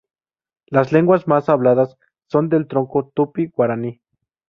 Las 0.65 0.91
lenguas 0.91 1.27
más 1.27 1.47
habladas 1.47 1.95
son 2.25 2.49
del 2.49 2.67
tronco 2.67 3.11
tupí-guaraní. 3.13 4.01